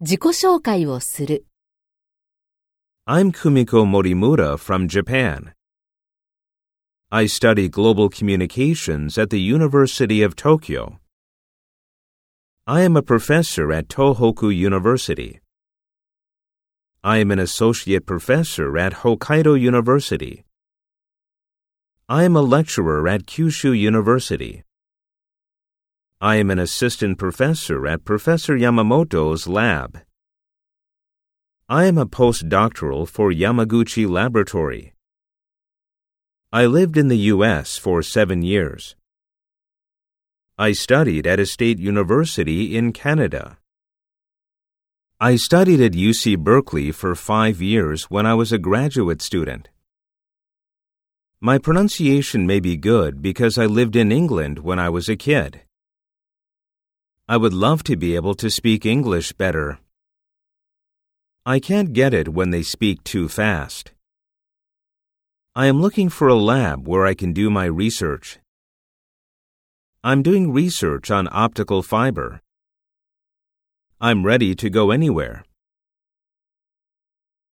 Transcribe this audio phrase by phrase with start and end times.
[0.00, 1.44] 自己紹介をする。
[3.04, 5.54] I'm Kumiko Morimura from Japan.
[7.10, 11.00] I study global communications at the University of Tokyo.
[12.64, 15.40] I am a professor at Tohoku University.
[17.02, 20.44] I am an associate professor at Hokkaido University.
[22.08, 24.62] I am a lecturer at Kyushu University.
[26.20, 30.00] I am an assistant professor at Professor Yamamoto's lab.
[31.68, 34.94] I am a postdoctoral for Yamaguchi Laboratory.
[36.52, 37.78] I lived in the U.S.
[37.78, 38.96] for seven years.
[40.58, 43.58] I studied at a state university in Canada.
[45.20, 49.68] I studied at UC Berkeley for five years when I was a graduate student.
[51.40, 55.60] My pronunciation may be good because I lived in England when I was a kid.
[57.30, 59.80] I would love to be able to speak English better.
[61.44, 63.92] I can't get it when they speak too fast.
[65.54, 68.38] I am looking for a lab where I can do my research.
[70.02, 72.40] I'm doing research on optical fiber.
[74.00, 75.44] I'm ready to go anywhere.